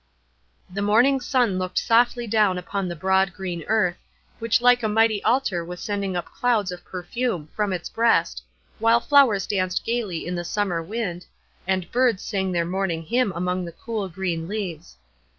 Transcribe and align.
The 0.73 0.81
morning 0.81 1.19
sun 1.21 1.59
looked 1.59 1.77
softly 1.77 2.25
down 2.25 2.57
upon 2.57 2.87
the 2.87 2.95
broad 2.95 3.33
green 3.33 3.63
earth, 3.67 3.97
which 4.39 4.59
like 4.59 4.81
a 4.81 4.87
mighty 4.89 5.23
altar 5.23 5.63
was 5.63 5.79
sending 5.79 6.17
up 6.17 6.25
clouds 6.25 6.71
of 6.71 6.83
perfume 6.83 7.49
from 7.55 7.71
its 7.71 7.87
breast, 7.87 8.41
while 8.79 8.99
flowers 8.99 9.45
danced 9.45 9.85
gayly 9.85 10.25
in 10.25 10.33
the 10.33 10.43
summer 10.43 10.81
wind, 10.81 11.27
and 11.67 11.91
birds 11.91 12.23
sang 12.23 12.51
their 12.51 12.65
morning 12.65 13.03
hymn 13.03 13.31
among 13.35 13.63
the 13.63 13.71
cool 13.73 14.09
green 14.09 14.47
leaves. 14.47 14.97